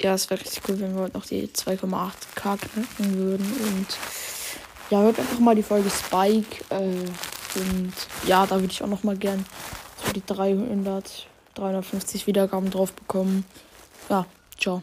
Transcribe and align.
ja, 0.00 0.14
es 0.14 0.30
wäre 0.30 0.40
richtig 0.40 0.62
cool, 0.68 0.80
wenn 0.80 0.94
wir 0.94 1.02
heute 1.02 1.16
noch 1.16 1.26
die 1.26 1.48
2,8k 1.48 2.58
knacken 2.58 3.16
würden. 3.16 3.46
Und 3.46 3.86
ja, 4.90 5.00
hört 5.00 5.18
einfach 5.18 5.38
mal 5.38 5.54
die 5.54 5.62
Folge 5.62 5.90
Spike. 5.90 6.64
Äh, 6.70 7.58
und 7.58 7.92
ja, 8.26 8.46
da 8.46 8.56
würde 8.56 8.72
ich 8.72 8.82
auch 8.82 8.88
noch 8.88 9.04
mal 9.04 9.16
gern 9.16 9.44
so 10.04 10.12
die 10.12 10.24
300, 10.24 11.26
350 11.54 12.26
Wiedergaben 12.26 12.70
drauf 12.70 12.92
bekommen. 12.92 13.44
Ja, 14.08 14.26
ciao. 14.58 14.82